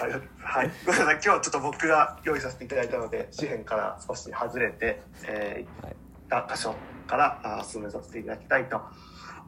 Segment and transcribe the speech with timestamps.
[0.00, 1.14] はい、ごめんなさい。
[1.22, 5.96] 今日はちょっと僕が用意させていただいたので紙幣から少し外れて、えーはい。
[6.28, 6.74] た箇所
[7.06, 8.80] からあ進めさせていただきたいと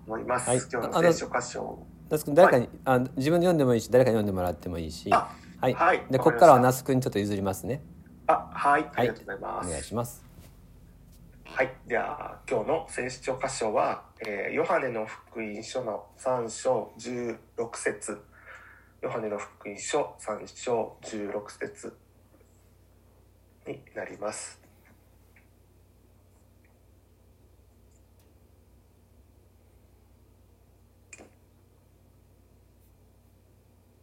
[0.06, 0.48] 思います。
[0.50, 0.58] はい。
[0.70, 1.86] 今日の聖書箇所。
[2.10, 5.08] 那須君誰かに、あ自分で読んでもいいし誰かに読んでもらってもいいし。
[5.12, 5.30] あ
[5.60, 6.04] はい、はい。
[6.10, 7.82] でここからは那須君にちょっと譲りますね。
[8.26, 8.90] あはい。
[8.94, 9.70] ありがとうございおます。
[9.70, 10.32] 願いします。
[11.44, 17.36] はい、では今日の聖書箇所は、えーヨハネの福音書の3章16
[17.76, 18.22] 節
[19.02, 21.98] ヨハネの福音書3章16節
[23.66, 24.60] になります。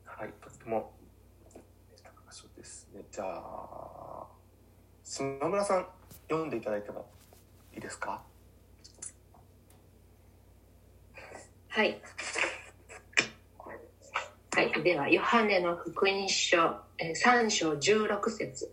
[0.04, 0.92] はい、とても
[1.48, 1.62] 箇
[2.30, 3.02] 所ですね。
[3.10, 4.28] じゃあ、
[5.06, 5.88] 島村さん
[6.28, 7.10] 読んでいただいても
[7.74, 8.22] いいですか？
[11.70, 12.02] はい。
[14.52, 16.58] はい、では、ヨハネの福音書
[16.98, 18.72] 3章16節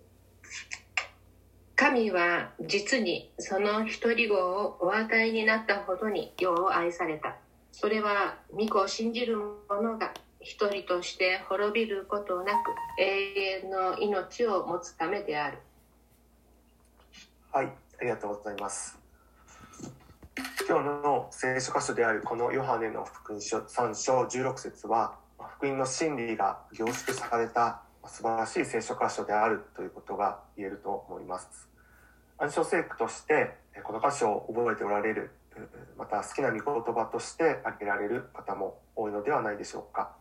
[1.76, 7.36] 神は実にその一人子をお与えになったほどに世を愛された。
[7.72, 9.36] それは、御子を信じる
[9.68, 15.58] 者が一人として滅びることなく永遠の命を持つためである。
[17.52, 18.98] はい、ありがとうございます。
[20.66, 31.68] 今日の聖書箇所であるこのヨハネの福音書3章16節は福音の真理が凝縮された素晴らしい聖書箇所であるということが言えると思います。
[32.38, 35.30] 暗唱聖句としてこの箇所を覚えておられる
[35.96, 40.12] また好きな御言葉として挙げられる方も多いのではないでしょうか。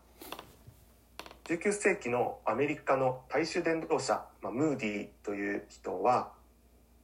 [1.44, 6.32] 19世紀のアメリカの大衆伝道者、まあ、ムーディーという人は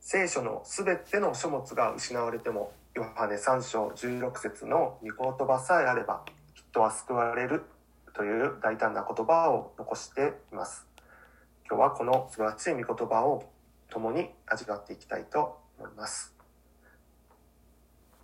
[0.01, 6.25] 聖書のすべての書物が失われてもヨハネ3章16節の御言葉さえあれば
[6.55, 7.63] 人は救われる
[8.15, 10.87] という大胆な言葉を残しています。
[11.69, 13.51] 今日はこの素晴らしい御言葉を
[13.89, 16.35] 共に味わっていきたいと思います。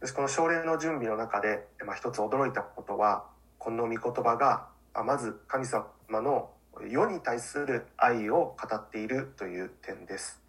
[0.00, 3.24] でこの奨励の準備の中で、まあ、一つ驚いたことは
[3.58, 6.50] この御言葉があまず神様の
[6.88, 10.40] 世に対する愛を語っているという点です。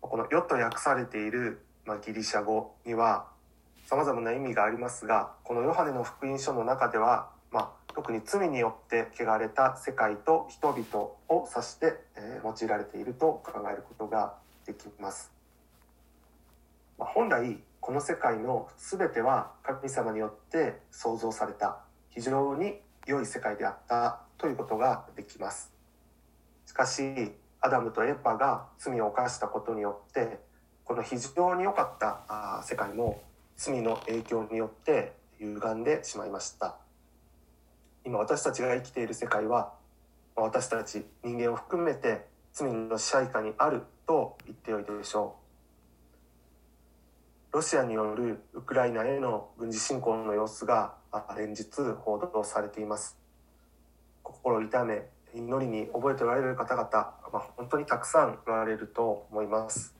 [0.00, 3.26] この「世」と訳されている、まあ、ギリシャ語には
[3.86, 14.34] さまざまな意味がありますがこのヨハネの福音書の中では、まあ、特に罪によって汚れた世界と人々を指して、えー用いられていると考えることが
[14.66, 15.32] できます。
[16.98, 21.78] まあ、本来この世界の全ては神様によって創造された
[22.10, 22.74] 非常に
[23.06, 25.72] 良い世界であったということができます。
[26.66, 30.40] しかしアダムとエッパが罪を犯したことによって
[30.84, 33.22] この非常に良かったあ世界も
[33.56, 36.76] 罪の影響によって歪んでしまいました
[38.06, 39.74] 今私たちが生きている世界は
[40.36, 45.34] ま私たち人間を含めて罪の支配下にあると言ってよいでしょ
[47.52, 47.56] う。
[47.56, 50.94] ロシアによるウクライナへの軍事侵攻の様子が
[51.36, 51.66] 連日
[51.98, 53.18] 報道されています。
[54.22, 55.02] 心痛め
[55.34, 56.88] 祈りに覚えておられる方々、
[57.32, 59.96] まあ、本当にたくさんおられると思います。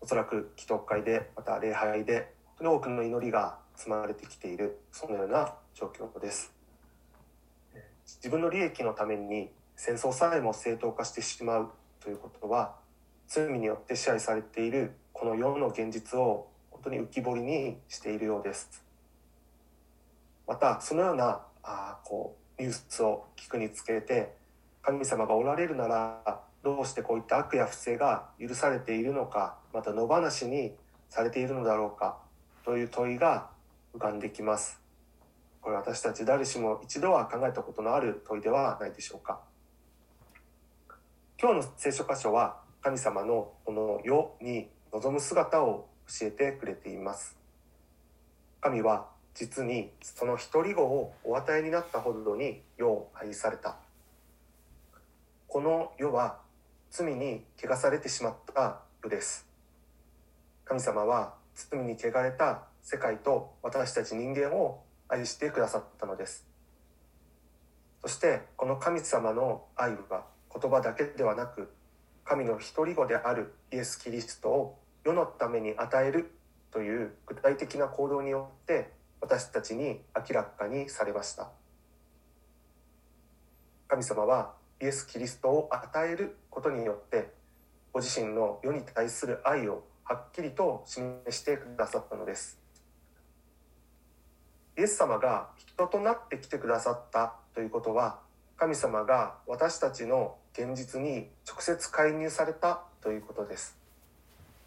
[0.00, 6.57] おそらく祈祷会でまた礼拝で多くの祈りが積まれてきているそのような状況です。
[8.16, 11.70] 自分の利益のために戦争さえも正当化してしまう
[12.00, 12.74] ということは
[13.28, 18.82] 罪によって支配されているこの世の現実を本当に浮き彫りにしているようです。
[20.46, 24.34] またそのようなあこうニュースを聞くにつけて
[24.82, 30.72] 神様がおられるならどうしてこういった悪や不正が許されているのかまた野放しに
[31.10, 32.16] されているのだろうか
[32.64, 33.50] という問いが
[33.94, 34.87] 浮かんできます。
[35.60, 39.40] これ私たち誰しも一度は考えたことのある問いではないでしょうか。
[41.40, 47.36] 今日の聖書箇所は神様のこの世に望む姿を教えてくれています。
[48.60, 53.76] 神は実にその一人子をお与えになったほどに世を愛された。
[55.46, 56.40] この世は
[56.90, 59.46] 罪に汚されてしまった世です。
[60.64, 66.46] 神様は罪に汚れた世界と私たち人間を愛してくださったのです。
[68.02, 70.24] そしてこの神様の愛は
[70.54, 71.70] 言葉だけではなく
[72.24, 76.30] 神の一人子であるイエス・キリストを世のために与える
[76.70, 81.50] という具体的な行動によって私たちに明らかにされました。
[83.88, 87.32] 神様はイエス・キリストを与えることによって
[87.92, 92.67] ご自身の世に対する愛をはっきりと示してくださったのです。
[94.78, 98.20] イエス様が人となって来てくださったということは
[98.56, 103.76] 神様が私たちの現実に直接介入されたということです。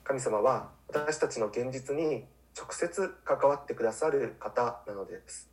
[0.03, 2.25] 神様は私たちの現実に
[2.57, 5.49] 直接関わってくださる方なのです。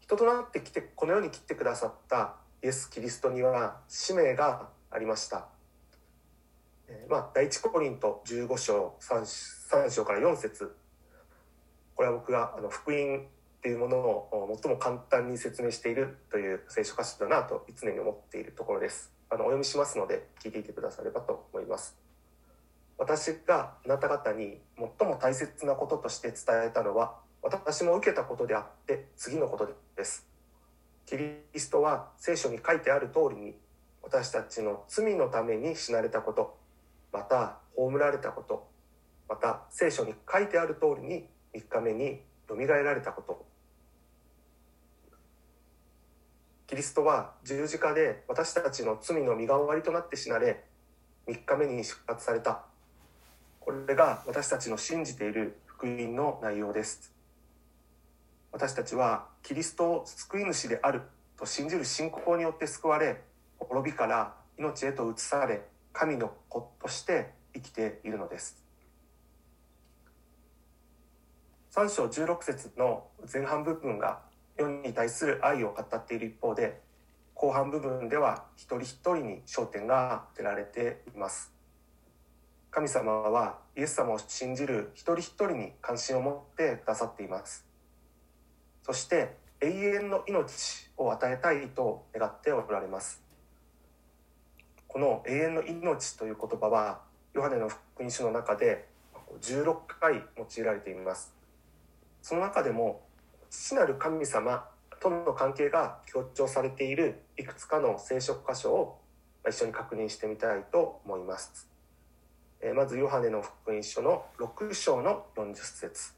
[0.00, 2.34] 人となってきてこの世に来てくださった
[2.64, 5.46] イエス・キリストには使命がありました、
[6.88, 10.79] えまあ、第一コリント15章 3, 3章から4節。
[12.00, 13.20] これは僕があの福音っ
[13.60, 19.12] ていうものを最も簡単に説明しているという聖書箇所だなと常に思っているところです。
[19.28, 21.94] あのお読みしますので聞いていてくださればと思います。
[22.96, 26.38] 私があなた方に最も大切なこととして伝
[26.68, 30.26] えたのは私も受けたことであって次のことです。
[31.04, 33.54] キリストは聖書に書いてある通りに
[34.02, 36.56] 私たちの罪のために死なれたこと
[37.12, 38.66] また葬られたこと
[39.28, 43.44] また聖書に書いてある通りに3日目によみがえられたこと。
[46.66, 50.64] キリストは十字架で私たちの罪の身代わりとなって死なれ
[51.26, 52.64] 3日目に出発された。
[53.58, 57.12] これが私たちの信じている福音の内容です。
[58.52, 61.02] 私たちはキリストを救い主である
[61.38, 63.20] と信じる信仰によって救われ
[63.58, 65.62] 滅びから命へと移され
[65.92, 68.59] 神の子として生きているのです。
[71.72, 74.22] 3章16節の前半部分が
[74.58, 76.80] 世に対する愛を語っている一方で
[77.34, 81.52] 後半部分では一人一人に焦点が当てられています。
[82.72, 87.64] 神様はイエス様を信じる一人一人に関心を持ってくださっています。
[88.82, 93.22] そして永遠の命を与えたいと願っておられます。
[94.88, 97.00] この永遠の命という言葉は
[97.32, 98.88] ヨハネの福音書の中で
[99.40, 101.39] 16回用いられています。
[102.22, 103.02] その中でも
[103.50, 104.68] 父なる神様
[105.00, 109.00] との関係が強調されているいくつかの聖書箇所を
[109.48, 111.68] 一緒に確認してみたいと思います。
[112.74, 116.12] まずヨハネの福音書の6章の40節。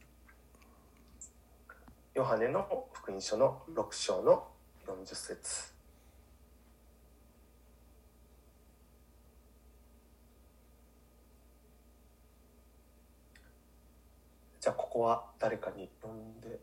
[2.15, 4.49] ヨハネの福音書の6章の
[4.87, 5.73] 40節
[14.61, 16.61] じゃあここは誰かに読んで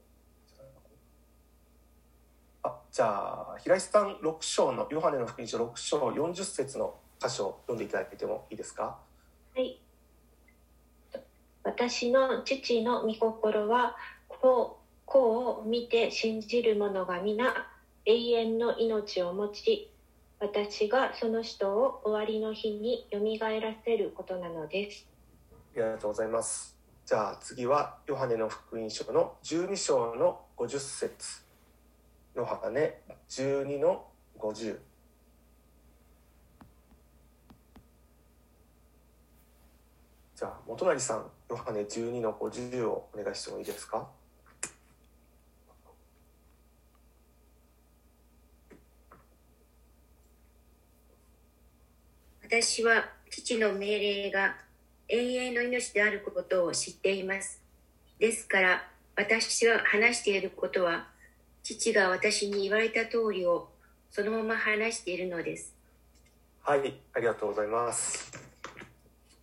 [2.62, 9.00] あじゃあ平井さん6章のヨハネの福音書6章40節の箇所を読んでいただいてもいいですか？
[9.56, 9.82] はい。
[11.64, 13.96] 私の父の御心は
[14.28, 17.52] こうこう見て信じる者が皆
[18.06, 19.92] 永遠の命を持ち
[20.40, 25.08] 私がその人を終わりの日によみがえらせることなのです。
[25.76, 26.79] ありがとうございます。
[27.10, 31.42] じゃあ次はヨハネの福音書の12章の50節。
[32.36, 34.06] ヨハネ12の
[34.38, 34.78] 50
[40.36, 44.08] じゃあ元成さんヨハネ12の50をお願いしてもいいですか？
[52.44, 54.69] 私は父の命令が
[55.12, 57.64] 永遠の命であることを知っています。
[58.20, 61.08] ですから私が話していることは
[61.64, 63.70] 父が私に言われた通りを
[64.12, 65.76] そのまま話しているのです。
[66.62, 68.32] はい、ありがとうございます。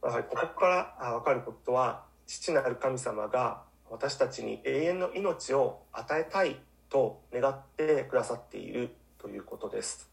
[0.00, 10.08] はい、ここから分かることは父なる神様が私たちに永遠の命を与えたいと願ってくださっているということです。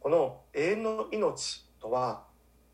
[0.00, 2.25] この永遠の命とは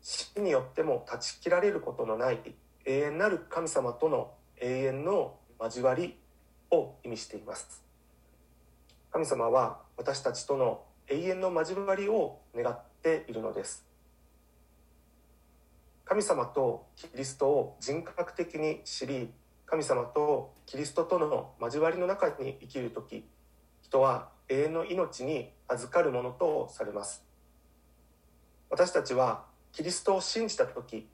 [0.03, 2.39] 死によっても断ち切られることのない
[2.85, 6.17] 永遠なる神様との永遠の交わり
[6.71, 7.81] を意味しています。
[9.11, 13.85] 神様は私たちとの永遠の交わりを願っているのです。
[16.03, 19.31] 神様とキリストを人格的に知り、
[19.65, 23.25] 神様とキリストとの交わりの中に生きるとき、
[23.81, 27.23] 人は永遠の命に預かるものとされます。
[28.69, 31.07] 私たちはキリストを信じたとき、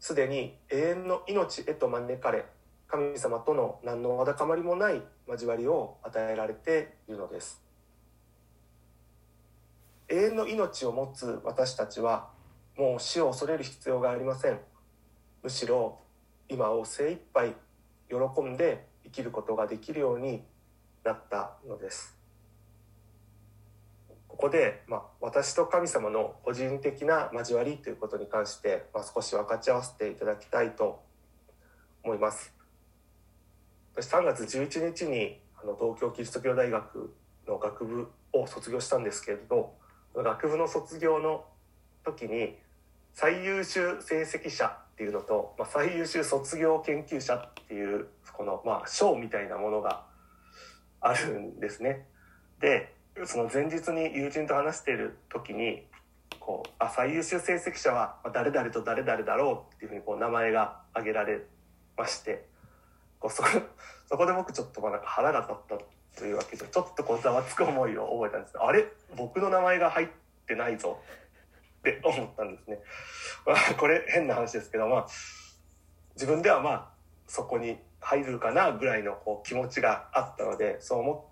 [0.00, 2.46] すでに永遠の命へと招かれ、
[2.88, 7.62] 神様との何のわだかまりもない交わりを与えられているのです。
[10.08, 12.30] 永遠の命を持つ私たちは、
[12.78, 14.58] もう死を恐れる必要がありません。
[15.42, 15.98] むしろ
[16.48, 17.54] 今を精一杯
[18.08, 20.42] 喜んで生きることができるように
[21.04, 22.21] なったのです。
[24.42, 31.00] ここで、まあ、私と神様の個人的な交わりということに関して、まあ、少し分かち合わせていただきたいと
[32.02, 32.52] 思います。
[33.94, 37.14] 私3月11日にあの東京キリスト教大学
[37.46, 39.74] の学部を卒業したんですけれど
[40.12, 41.44] 学部の卒業の
[42.04, 42.56] 時に
[43.14, 50.04] 最優秀成績者っていうのと、まあ、最優秀卒業研究者っていうこのまあ賞みたいなものが
[51.00, 52.08] あるんですね。
[52.58, 52.92] で
[53.26, 55.86] その前日に友人と話している時に
[56.40, 61.42] こうあ最優秀成績者は誰々と誰々だろうっていうふうにこう名前が挙げられ
[61.96, 62.46] まして
[63.20, 63.44] こうそ
[64.08, 68.86] そこで僕ちょっとまあなんか腹が立ったというわけでちょっとこうざわつく思いを覚えたんですあれ？
[69.16, 70.08] 僕の名前が入っ
[70.46, 70.98] てないぞ
[71.80, 72.78] って思ったんですね。
[73.46, 75.06] まあ、これ変な話ですけど、まあ、
[76.14, 76.90] 自分ではまあ
[77.26, 81.31] そこに入るかなぐらいのこう気持ちがあったのでそう思って、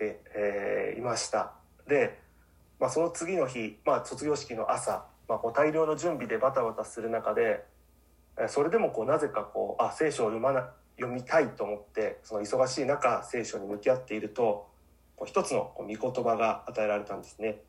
[0.00, 1.52] えーいました。
[1.88, 2.18] で、
[2.80, 7.64] まあ、その次の日、まあ、卒業式の朝、まあ、こう大量の準備でバタバタする中で
[8.38, 14.68] えそれでもこうなぜかこうあ聖書を読まな読みたいと思ってその忙しい中聖書に向き合っていると
[15.16, 17.60] こう一つのこう御言葉が与えられたんですね。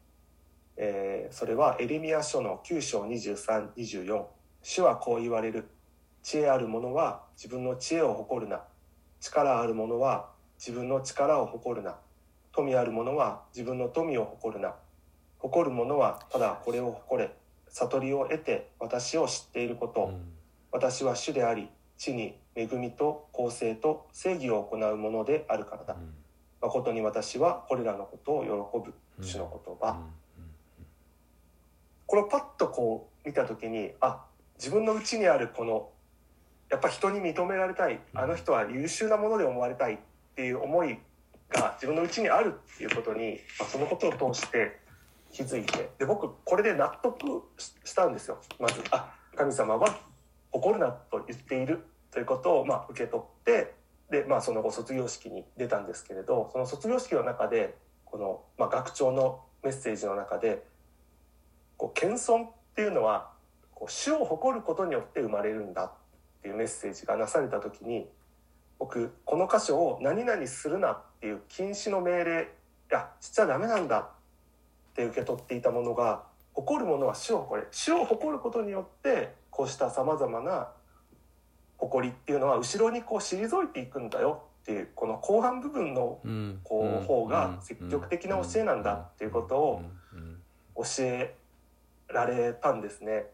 [0.77, 4.25] えーそれはエレミア書の9章2324
[4.61, 5.67] 主はこう言われる
[6.21, 8.61] 知恵ある者は自分の知恵を誇るな
[9.19, 10.29] 力ある者は
[10.59, 11.95] 自分の力を誇るな
[12.55, 14.75] 富ある者は自分の富を誇るな。
[15.39, 17.29] 誇る者はただこれを誇れ。
[17.67, 20.13] 悟りを得て私を知っていること、
[20.71, 25.97] 私は主であり地に恵みと公正と正義を行うものであるからだ、
[26.61, 28.93] 誠に私はこれらのことを喜ぶ。
[29.21, 30.01] 主の言葉、
[32.05, 34.25] これをパッとこう見た時にあ
[34.57, 35.89] 自分の内にあるこの
[36.69, 37.99] やっぱ人に認められたい。
[38.13, 39.97] あの人は優秀なもので思われたいっ
[40.35, 40.97] ていう思い
[41.49, 44.79] が自分の内にあるっていうことに、まあ、そのことを通して
[45.31, 48.39] 気づいてで僕これで納得したんですよ。
[48.59, 49.99] まずあ神様は
[50.51, 53.73] 誇るなと言っているということをまあ受け取って
[54.09, 57.75] で、まあ、その後卒業式に出たんですけれどその卒業式の中で
[58.05, 60.63] この、まあ、学長のメッセージの中で
[61.77, 63.31] こう謙遜っていうのは
[63.73, 65.91] こう主を誇ることによって生まれるんだっ
[66.41, 68.07] ていうメッセージがなされた時に
[68.79, 74.05] 僕この箇所を「何々するな」っていう禁止の命令いやしちゃダメなんだっ
[74.93, 76.21] て受け取っていたものが
[76.53, 80.67] 誇るものは主を誇れ主を誇ることによってこうしたさまざまな
[81.77, 86.19] 誇りっていうのは後ろにこう退いていくんだよっていうこの後半部分の
[86.63, 89.81] こう方が積極的な教えなんだっていうことを
[90.75, 91.35] 教え
[92.07, 93.25] られたんですね。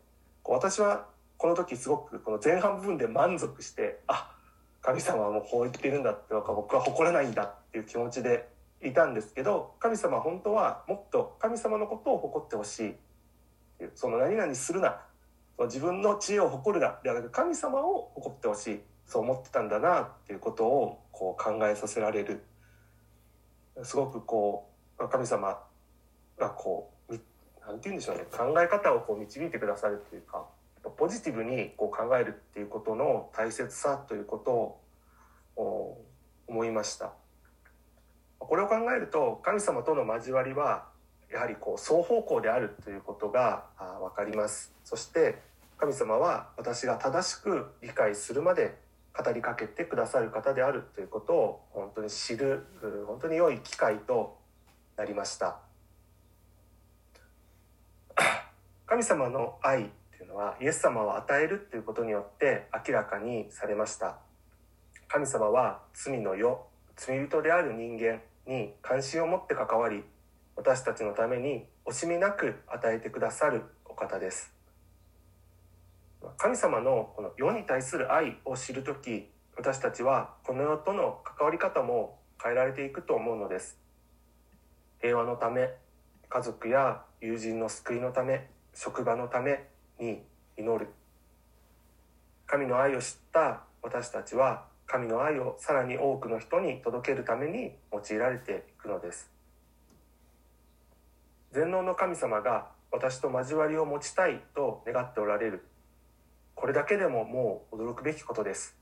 [0.43, 1.07] こう私は
[1.37, 4.33] この時すごくこの前半部分で満足してあ
[4.81, 8.49] 神様はもうこう言ってるんだって僕は誇れないんだっていう気持ちで
[8.83, 12.93] いたんですけど神様は本当はもっと神様のことを誇ってほしいっ
[13.77, 14.99] ていうその何々するな
[15.55, 22.43] その自分の知恵を誇るなではなく神様を誇ってほしいそう思ってたんだなっていうことをこう考えさせられる
[23.83, 25.59] すごくこう神様
[26.37, 27.19] がこうみ
[27.61, 30.45] なんて言うんでしょうね考え方をこう導いてくださるっていうか
[30.97, 36.01] ポジティブにこう考えるっていうことの大切さということを
[36.47, 37.13] 思いました。
[38.47, 40.87] これを考えると神様との交わりは
[41.31, 43.65] やはりこう双方向であるということが
[44.01, 44.73] 分かります。
[44.83, 45.41] そして
[45.77, 48.77] 神様は私が正しく理解するまで
[49.17, 54.37] 語りかけてくださる方であるということを本当に知るう本当に良い機会と
[54.97, 55.59] なりました。
[58.85, 64.17] 神様の愛っていうのはイエス様を与えるっていうことによって明らかにされました。
[65.07, 70.03] 神様は罪の世罪人である人間に関心を持って関わり
[70.55, 74.53] 私たちのために惜しみなく与えてくださるお方です。
[76.37, 83.77] 神様のこの世に対する愛を知るとき私たちはこの世との関わり方も変えられていくと思うのです。
[85.01, 85.69] 平和のため
[86.29, 89.67] 家族や友人の救いのため職場のため
[89.99, 90.21] に
[90.57, 90.87] 祈る。
[92.45, 99.31] 神の愛を知った私たちは神の愛をさらに多くの人に届けるために用いられていくのです。
[101.53, 105.63] 全能の神様が私と交わりを持ちたいと願っておられる。
[106.55, 108.75] これだけでももう驚くべきことです。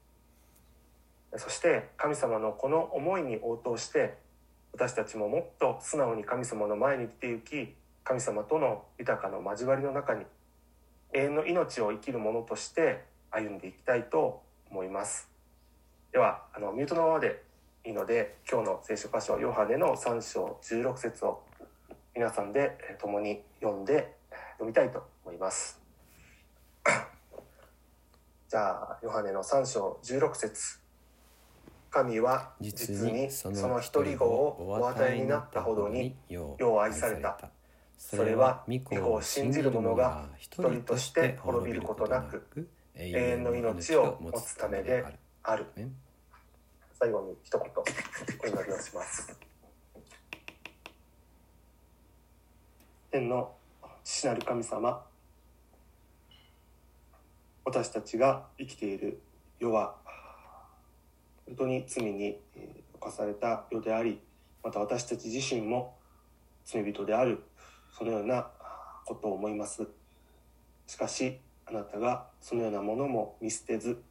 [1.37, 4.17] そして神様のこの思いに応答して
[4.73, 10.25] 私たちももっと素直に神様の前に出て行き神様との豊かな交わりの中に
[11.13, 15.29] 永遠の命を生きる者として歩んでいきたいと思います。
[16.11, 17.43] ではあのミュートのままで
[17.85, 21.43] いいので今日の聖書箇所ヨハネの3章16節を
[22.15, 24.15] 皆さんで共に読んで
[24.57, 25.79] 読みたいと思います。
[28.47, 30.79] じゃあヨハネの3章16節。
[31.91, 37.51] 神は実にその一人子をお与えになったほどに世を愛された。
[37.97, 45.19] それは御子を信じる者が一人として滅びることなく永遠の命を持つためである。
[47.00, 47.62] 最後に一言
[48.43, 49.39] お祈りをします。
[53.10, 53.55] 天の
[54.03, 55.03] 父なる神様
[57.65, 59.22] 私たちが生きている
[59.60, 59.96] 世は
[61.46, 62.38] 本当に罪に
[63.00, 64.19] 犯された世であり
[64.63, 65.98] また私たち自身も
[66.65, 67.43] 罪人である
[67.98, 68.48] そのような
[69.05, 69.88] ことを思います。
[70.86, 74.03] しかしあなたがそのようなものも見捨てず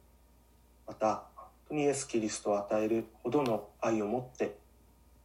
[0.89, 4.57] また本当にイエス・キリストを与えるほどの愛を持って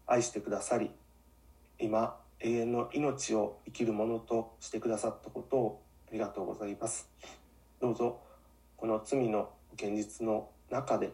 [0.06, 0.90] 愛してくださり
[1.78, 7.09] 今永遠の命を生きるものとしてくださったことをありがとうございます。
[7.80, 8.21] どうぞ
[8.76, 11.12] この罪の現実の中で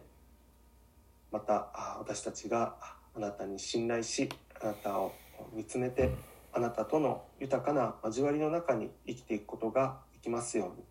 [1.31, 2.75] また私たちが
[3.15, 4.27] あなたに信頼し
[4.61, 5.13] あなたを
[5.53, 6.11] 見つめて
[6.51, 10.83] あなたとの豊かな交わりの中に生きていくことができますように。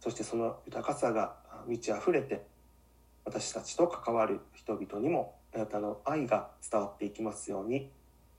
[0.00, 1.36] そしてその豊かさが
[1.68, 2.50] 満ち溢れて
[3.24, 7.90] 私たちと関わる人々にもあなたの愛が伝わっていきますように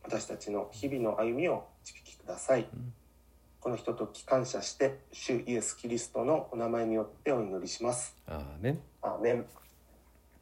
[0.04, 2.68] 私たちの日々の歩みを導きください、
[3.60, 8.16] この人と感謝して主イエス・キリストのお名前によってお祈りします。
[9.02, 9.46] アーメン